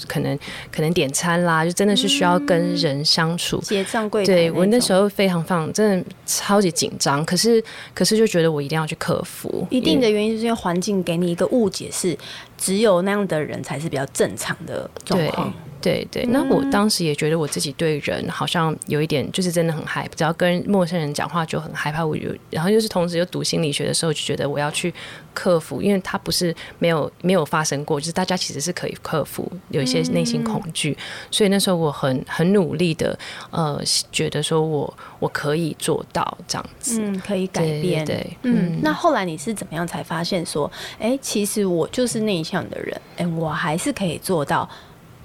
[0.07, 0.37] 可能
[0.71, 9.65] 可能点餐啦，就真的是需要跟人相处，结账柜对我那时候非常放，真的超级紧张，可是可是就觉得我一定要去克服。
[9.69, 12.17] 一定的原因就是因为环境给你一个误解，是
[12.57, 15.53] 只有那样的人才是比较正常的状况。
[15.83, 22.05] 对对，那我当时也觉得我自己对人好像有一点，就是真的很害，只要跟陌生人讲话就很害怕。
[22.05, 24.93] 我就然后就是同时又读心理学的时候，就觉得我要去
[25.33, 30.97] 克服，因为它不是没有没有发生过，就是大家其实是可以克服有一些内心恐惧。
[31.29, 33.19] 所以那时候我很很努力的，
[33.51, 38.05] 呃，觉得说我我可以做到这样子，嗯，可以改变。
[38.05, 44.69] 对，嗯，那后来你是怎么样才发现说，哎，其实我就是内向的人，哎，我还是可以做到，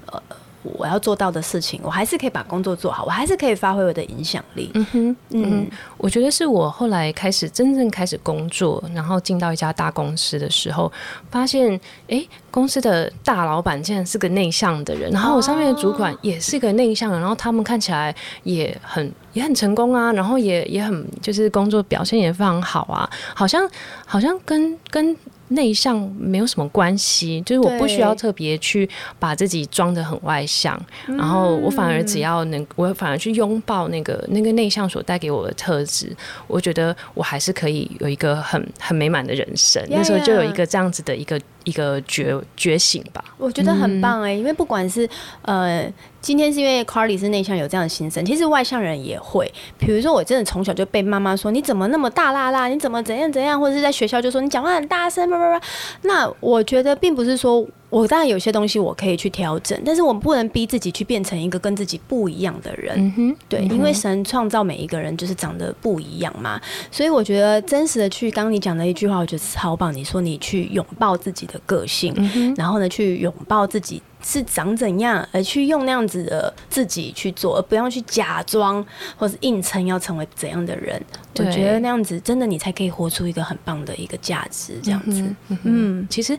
[0.07, 0.21] 呃。
[0.63, 4.71] 我要做到的事情，我还是可以把工作做好，我还是可以发挥我的影响力。
[4.75, 10.91] 嗯哼，嗯，我觉得是我后来开始真正开始工作，然后进到一家大公司的时候，
[11.31, 23.69] 发现，哎，公司的大老板竟然是个内向的人，然后我上面的主管也是个内向的，然后他们看起来也很也很成功啊，然后也也很就是工作表现也非常好啊，好像
[24.05, 25.17] 好像跟跟。
[25.49, 36.15] 内向没有什么关系，就是我不需要特别去把自己装的很外向，然后我反而只要能，我反而去拥抱那个那个内向所带给我的特质，
[36.47, 39.83] 我觉得我还是可以有一个很很美满的人生。
[39.89, 43.23] 那时候就有一个这样子的一个一个觉觉醒吧。
[43.37, 45.09] 我觉得很棒哎，因为不管是
[45.43, 45.93] 呃。
[46.21, 48.25] 今天是因为 Carly 是内向，有这样的心声。
[48.25, 55.65] 其实外向人也会，比如说我真的从小就被妈妈说你怎么那么大啦啦，你怎么怎样怎样，或者是在学校就说你讲话很大声，叭叭叭。
[56.03, 57.65] 那我觉得并不是说。
[57.91, 63.35] 我当然有些东西我可以去调整，但是我们不能逼自己去变成一个跟自己不一样的人。
[63.49, 69.95] 对，因为神创造每一个人就是长得不一样嘛，所以我觉得真实的去，刚刚你讲的一句话，我觉得超棒。
[69.95, 72.15] 你说你去拥抱自己的个性，
[72.57, 78.85] 然后呢，去拥抱自己是长怎样，而去用那样子的自己去做，而不要去假装
[79.17, 81.01] 或是硬撑要成为怎样的人。
[81.39, 84.79] 我觉得那样子真的你才可以活出一个很棒的一个价值。
[84.83, 86.39] 这样子，嗯，其实。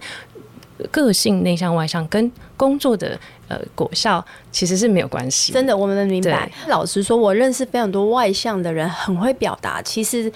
[0.91, 5.53] 个性内向外向跟工作的呃果效其实是没有关系。
[5.53, 6.51] 真的，我们能明白。
[6.67, 10.31] 老实说，我认识非常多外向的人，很会表达，其实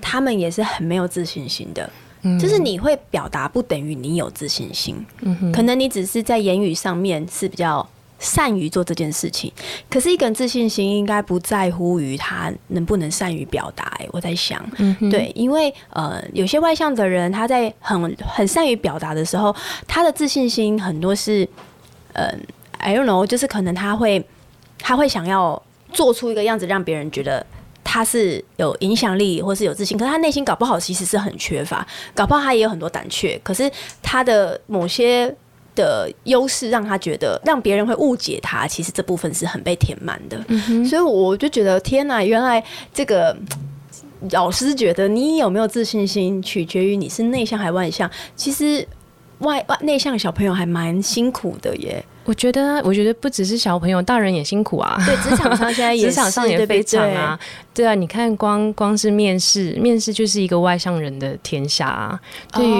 [0.00, 1.88] 他们也是很没有自信心的。
[2.40, 5.04] 就是你会表达，不等于你有自信心。
[5.20, 7.88] 嗯可能你只是在言语上面是比较。
[8.18, 9.52] 善于做这件事情，
[9.90, 13.84] 可是一个人自信心应该不在乎于他能不能善于表达。
[13.98, 14.64] 哎，我在想，
[15.10, 19.54] 对，因为呃，有些外向的人，他在很很善于表达的时候，
[19.86, 21.46] 他的自信心很多是，
[22.14, 22.40] 嗯
[22.78, 24.24] ，I don't know，就是可能他会
[24.78, 27.44] 他会想要做出一个样子，让别人觉得
[27.84, 33.70] 他是有影响力或是有自信，可是他内心搞不好其实是很缺乏，搞不好他也有很多胆怯，可是
[34.02, 35.34] 他的某些。
[35.76, 42.60] 的优势让他觉得让别人会误解他，其实这部分是很被填满的，嗯所以我就觉得天哪，原来
[42.92, 43.36] 这个
[44.32, 48.84] 老师觉得你有没有自信心取决于你是内向还外向，其实
[49.38, 52.04] 外外内向小朋友还蛮辛苦的耶。
[52.24, 55.00] 我觉得，我觉得不只是小朋友，大人也辛苦啊。
[55.06, 57.38] 对，职场上现在 职场上也非常啊。
[57.76, 62.18] 对啊，你看，光光是面试，面试就是一个外向人的天下啊。
[62.54, 62.72] 对于，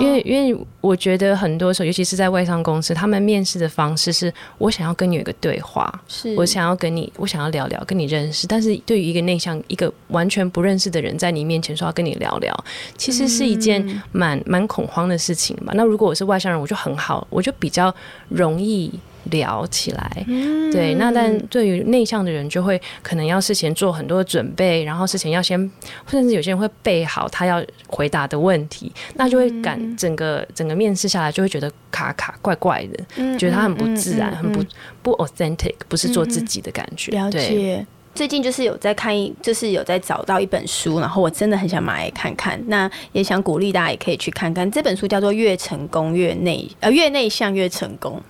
[0.00, 8.46] 因为因为我觉得很多时候，尤其是在外商公司，他们面试的方式是我想要跟你有一个对话，是我想要跟你，我想要聊聊，跟你认识。
[8.46, 12.64] 但是对于一个内向、一个完全不认识的人，在你面前说要跟你聊聊，
[12.96, 15.74] 其实是一件蛮蛮恐慌的事情嘛。
[15.76, 17.94] 那如果我是外向人，我就很好，我就比较
[18.30, 18.90] 容易。
[19.30, 20.26] 聊起来，
[20.72, 25.58] 对，那但对于内向的人，就会可能要事前做很多准备，然后事前要先，
[26.06, 34.64] 甚至有些人会备好他要回答的问题，那就会感整个整个面试下来就会觉得卡卡怪怪的，觉得他很不自然，很不
[35.02, 37.12] 不 authentic，不是做自己的感觉。
[37.12, 37.86] 了解。
[38.14, 42.62] 最近就是有在看一，就是有在找到一本书，然后我真的很想买来看看。
[42.66, 48.20] 那也想鼓励大家也可以去看看这本书，叫做《越成功越内呃越内向越成功》。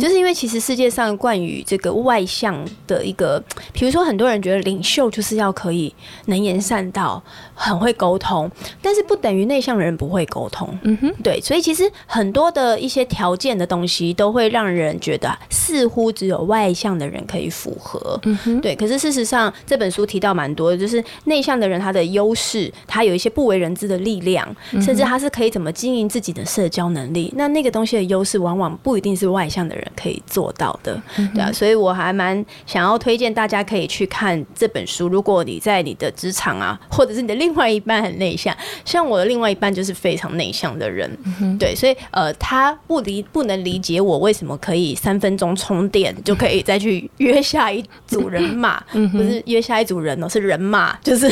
[0.00, 5.94] 就是因为其实世界上关于这个外向的一个，比如说很多人觉得领袖就是要可以
[6.26, 7.22] 能言善道，
[7.54, 8.50] 很会沟通，
[8.82, 10.68] 但是不等于内向的人不会沟通。
[10.82, 18.20] 嗯哼，对，所以其实很多的一些条件的东西都会让人觉得似乎只有外向的人可以符合。
[18.24, 19.29] 嗯哼，对，可是事实。
[19.30, 24.46] 上这本书提到蛮多的，就是内向的人他的优势，他有一些不为人知的力量，
[24.82, 27.32] 甚至他是可以怎么经营自己的社交能力。
[27.36, 31.00] 那那个东西的优势，往往不一定是外向的人可以做到的，
[31.34, 31.52] 对啊。
[31.52, 35.06] 所以我还蛮想要推荐大家可以去看这本书。
[35.06, 41.10] 如果你在你的职场啊，或者是你的另外一半很内向，像我的另外一半就是非常内向的人，
[41.58, 48.82] 对，所以呃，他不理不能理解我为什么可以三分钟充电就可以再去约下一组人马。
[49.22, 51.28] 不是约下一组人哦，是人马， 就是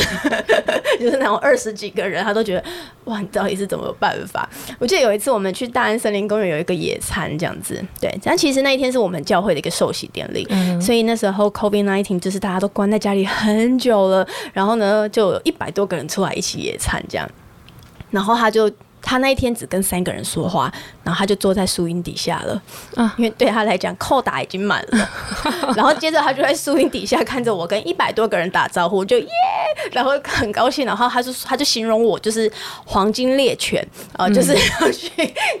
[0.99, 2.63] 就是那种二十几个人，他都觉得
[3.05, 4.47] 哇，你到底是怎么有办法？
[4.79, 10.47] 我记得有一次我们去大安森林公园有一个野餐这样子，对，但其实那一天是我们教会的一个寿喜典礼，
[10.81, 17.29] 所以那时候 COVID nineteen 就是大家都关在家里很久了，然后呢，就有一百多个人出来一起野餐这样，
[18.11, 18.71] 然后他就。
[19.01, 20.71] 他那一天只跟三个人说话，
[21.03, 22.61] 然后他就坐在树荫底下了
[22.95, 25.09] 啊，因为对他来讲扣打已经满了。
[25.75, 29.29] 然后接着他就在树荫底下看着我跟一百多个人打招呼，就耶，
[29.91, 30.85] 然后很高兴。
[30.85, 32.51] 然后他就他就形容我就是
[32.85, 35.09] 黄金猎犬啊，就是要去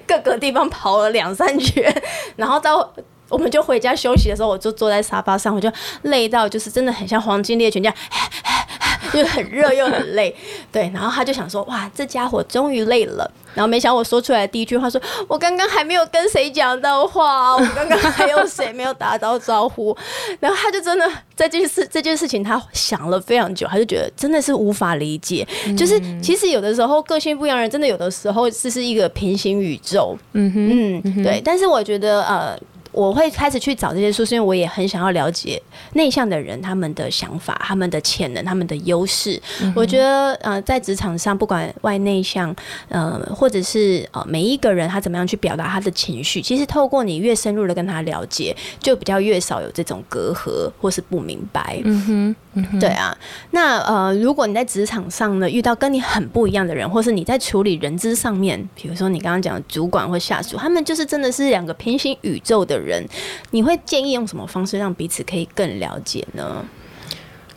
[0.07, 1.93] 各个地方跑了两三圈，
[2.35, 2.91] 然后到
[3.29, 5.71] 我们就回家休息的时候，我就坐在沙发上，我就
[6.03, 7.95] 累到就是真的很像黄金猎犬这样。
[9.13, 10.35] 就很热又很累，
[10.71, 13.29] 对，然后他就想说，哇，这家伙终于累了。
[13.55, 19.95] 然后没想我说出来的第一句话，说我刚刚还没有跟谁讲到话，我刚刚还有谁没有打到招呼。
[20.39, 25.47] 然后他就真的这件事这件事情，他想了非常久，他就觉得真的是无法理解。
[25.77, 30.17] 就是其实有的时候个性不一样人，真的有的时候这是一个平行宇宙。
[30.33, 31.41] 嗯哼，嗯，对。
[31.43, 32.57] 但是我觉得呃。
[32.91, 35.61] 我会开始去找这些书，是因为我也很想要了解
[35.93, 39.39] 内向的人他们的想法、他们的潜能、他们的优势。
[39.75, 42.53] 我觉得呃，在职场上，不管外内向，
[42.87, 51.79] 呃，或者是呃每一个人他怎么样去表达他的情绪，其实透过你越深入的跟他了解，就比较越少有这种隔阂或是不明白。
[51.85, 53.15] 嗯哼，对啊。
[53.51, 62.78] 那呃，如果你在职场上呢遇到跟你很不一样的人，或是你在处理人资上面，比如说你刚刚讲的主管或下属，他们就是真的是两个平行宇宙的。
[62.79, 63.07] 人，
[63.51, 66.65] 你会建议用什么方式让彼此可以更了解呢？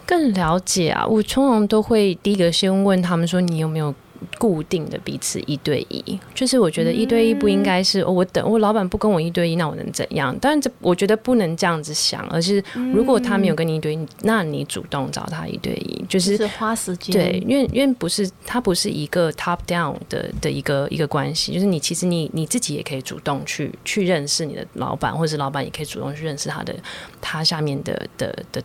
[0.04, 3.94] 更了解啊，我通常都会第一个先问他们说，你有没有？
[4.38, 10.36] 固定的彼此一对一，就是我觉得一对一不应该是我等我老板不跟我一对一，那我能怎样？
[10.38, 12.62] 当然这我觉得不能这样子想，而是
[12.94, 17.12] 如果他没有跟你一对一，那你主动找他一对一，就是花时间。
[17.12, 26.74] 对，因为因为不是他不是一个 top down 的的一个一个关系，就是你其实你你自己也可以主动去去认识你的老板，或者是老板也可以主动去认识他的
[27.20, 28.62] 他下面的的的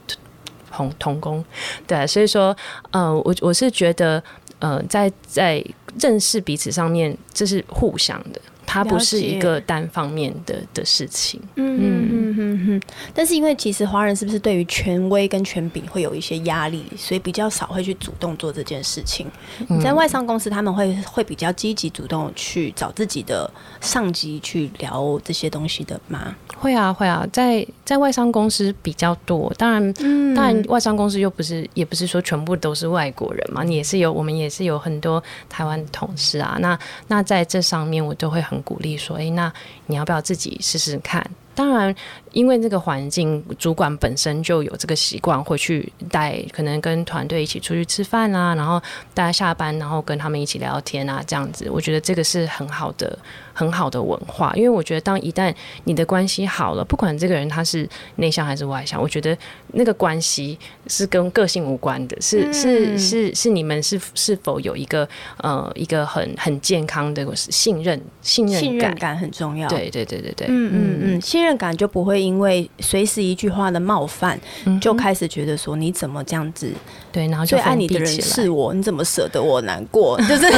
[0.72, 1.43] 同同工。
[1.86, 2.55] 对，所以说，
[2.91, 4.24] 呃，我我是觉得。
[4.60, 5.64] 呃，在在
[5.99, 8.41] 认识彼此上面，这是互相的。
[8.68, 12.82] 它不是一个单方面的的事情，嗯嗯嗯嗯。
[13.13, 19.26] 但是因为其实华人是不是对于权威跟权柄会有一些压力，所以比较少会去主动做这件事情。
[19.70, 23.49] 你在外商公司，他们会会比较积极主动去找自己的
[23.80, 26.36] 上级去聊这些东西的吗？
[26.57, 29.51] 会啊会啊，在在外商公司比较多。
[29.57, 29.93] 当然，
[30.36, 36.57] 当然外商公司又不是也不是说全部都是外国人嘛，你也是有我们也是有很多台湾同事啊。
[36.59, 38.57] 那那在这上面，我都会很。
[38.64, 39.51] 鼓励说：“哎，那
[39.88, 41.93] 你要不要自己试试看？”当然，
[42.34, 48.80] 因为这个环境，主管本身就有这个习惯，会去带，可能跟团队一起出去吃饭啊，然后
[49.16, 53.18] 大家下班，然后跟他们一起聊天啊，这样子，我觉得这个是很好的。
[53.58, 55.51] 很好的文化，因为我觉得，当一旦
[55.86, 59.36] 你的关系好了，不管这个人他是内向还是外向，我觉得
[59.74, 60.57] 那个关系
[60.88, 65.07] 是跟个性无关的，是是是是你们是是否有一个
[65.38, 69.68] 呃一个很很健康的信任信任信任感很重要。
[69.68, 74.39] 对对对对对，嗯嗯嗯，信任感就不会因为随时一句话的冒犯
[74.80, 76.72] 就开始觉得说你怎么这样子。
[77.11, 80.18] 对，然后最爱你的人是我，你怎么舍得我难过？
[80.30, 80.49] 就是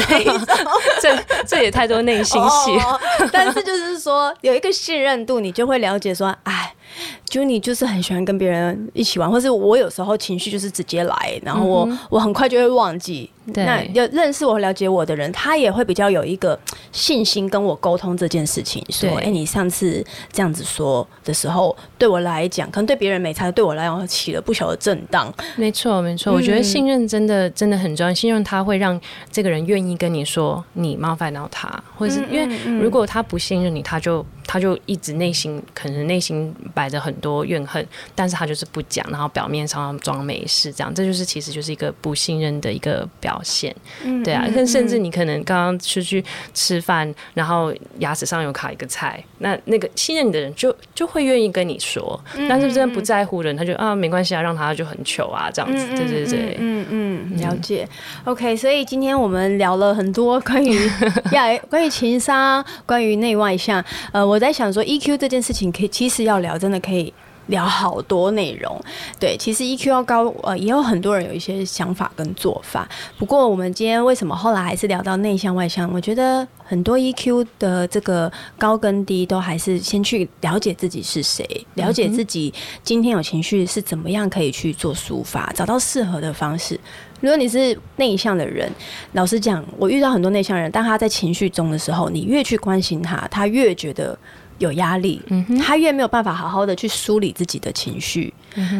[1.01, 2.72] 这这也太多内心戏。
[3.32, 6.74] 但是就是说，有一个信任度，你就会了解说，哎。
[7.26, 13.30] 就你就是很喜欢跟别人一起玩，或是我有时候情绪就是直接来，然后我我很快就会忘记。
[13.56, 16.60] 那要认识我、了解我的人，他也会比较有一个
[16.92, 18.84] 信心跟我沟通这件事情。
[18.90, 25.34] 说，哎，你上次这样子说的时候，对我来讲，可能对别人没差，对我来讲起了不小的震荡。
[25.56, 26.32] 没错，没错。
[26.32, 29.00] 我觉得信任真的真的很重要，信任他会让
[29.32, 31.68] 这个人愿意跟你说你冒犯到他，
[31.98, 37.14] 或者是因为如果他不信任你，他就他就一直内心可能内心摆着很。
[37.20, 37.86] 多怨恨，
[38.16, 43.76] 但是他就是不讲，然后表面上装没事，这样，这就是其实就是一个不信任的一个表现，
[44.06, 46.24] 嗯对啊，甚甚至你可能刚刚出去
[46.54, 57.86] 吃饭，然后牙齿上有卡一个菜，那那个信任你的人就就会愿意跟你说，但是真的不在乎的人，他就啊没关系啊，让他就很糗啊，这样子，对对对，嗯嗯，了解
[58.24, 60.89] ，OK，所以今天我们聊了很多关于
[61.34, 63.84] 呀，关于情商，关于内外向，
[64.14, 67.14] 呃，我我在想说 EQ 这件事情，可以其实要聊，真的可以。
[67.48, 68.80] 聊好多内容。
[69.20, 72.88] 对，其实 EQ 要高，呃，也有很多人有一些想法跟做法。
[73.18, 75.92] 不过我们今天为什么后来还是聊到内向外向？
[75.92, 86.80] 我觉得很多 EQ 的这个高跟低，都还是先去了解自己是谁，了解自己今天有情绪是怎么样可以去做抒发，找到适合的方式。
[87.22, 88.70] 如果你是内向的人，
[89.14, 94.18] 老实讲，我遇到很多内向人，当他在情绪中的时候，你越去关心他，他越觉得
[94.58, 95.22] 有压力，
[95.66, 98.34] 他越没有办法好好的去梳理自己的情绪。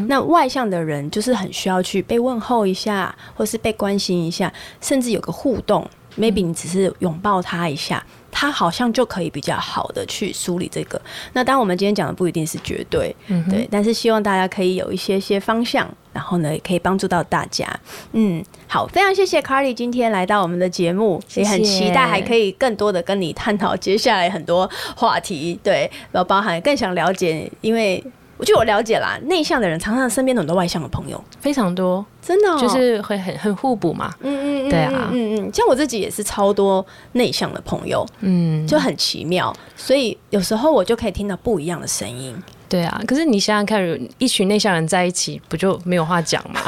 [0.08, 5.88] 那外向的人就是很需要去被问候一下，或是被关心一下，甚至有个互动
[6.18, 8.04] ，maybe 你只是拥抱他一下。
[8.32, 11.02] 他好像就可以比较好的去梳理这个。
[11.34, 17.65] 那当然，我们今天讲的不一定是绝对，嗯对，但是希望大家可以有一些些方向，然后呢，也可以帮助到大家。
[18.11, 25.57] 嗯，好，非常谢谢 Carly 今天来到我们的节目，也很期待还可以更多的跟你探讨接下来很多话题。
[25.63, 28.03] 对，然后包含更想了解，因为。
[28.38, 34.13] 我据我了解啦，内向的人常常身边很多外向的朋友，非常多，真的就是会很很互补嘛。
[34.22, 42.34] 嗯嗯，对啊，嗯嗯，像我自己也是超多内向的朋友，嗯，就很奇妙，所以有时候我就可以听到不一样的声音。
[42.70, 46.61] 对啊，可是你想想看，一群内向人在一起，不就没有话讲吗？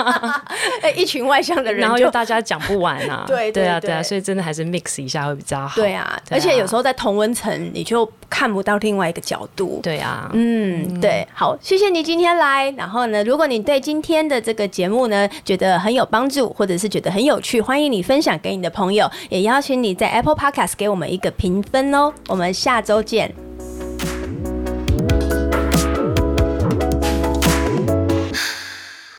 [0.80, 3.24] 哎，一群外向的人，然后又大家讲不完啊。
[3.28, 5.74] 对对啊，对啊，所以真的还是 mix 一下会比较好。
[5.76, 9.80] 对啊，而且有时候在同温层，你就看不到另外一个角度。
[9.82, 12.70] 对啊，嗯，对，好，谢谢你今天来。
[12.70, 22.10] 然后呢，如果你对今天的这个节目呢觉得很有帮助，或者是觉得很有趣，欢迎你分享给你的朋友，也邀请你在 Apple Podcast 给我们一个评分哦。
[22.28, 23.34] 我们下周见。